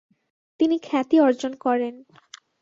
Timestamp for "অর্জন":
1.19-1.53